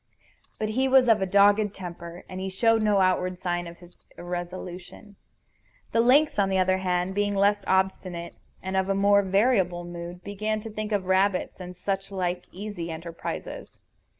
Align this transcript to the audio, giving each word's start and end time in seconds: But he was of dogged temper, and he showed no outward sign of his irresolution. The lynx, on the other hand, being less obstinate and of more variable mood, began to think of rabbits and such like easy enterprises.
But 0.57 0.69
he 0.69 0.87
was 0.87 1.07
of 1.07 1.29
dogged 1.29 1.75
temper, 1.75 2.23
and 2.27 2.39
he 2.39 2.49
showed 2.49 2.81
no 2.81 3.01
outward 3.01 3.37
sign 3.39 3.67
of 3.67 3.77
his 3.77 3.95
irresolution. 4.17 5.15
The 5.91 5.99
lynx, 6.01 6.39
on 6.39 6.49
the 6.49 6.57
other 6.57 6.79
hand, 6.79 7.13
being 7.13 7.35
less 7.35 7.63
obstinate 7.67 8.35
and 8.63 8.75
of 8.75 8.87
more 8.97 9.21
variable 9.21 9.83
mood, 9.85 10.23
began 10.23 10.59
to 10.61 10.71
think 10.71 10.91
of 10.91 11.05
rabbits 11.05 11.59
and 11.59 11.77
such 11.77 12.09
like 12.09 12.45
easy 12.51 12.89
enterprises. 12.89 13.77